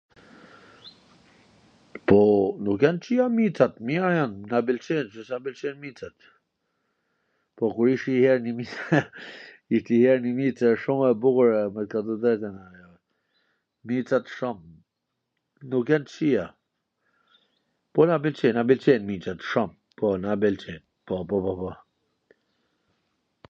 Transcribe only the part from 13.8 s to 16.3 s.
micat shum, nuk jan t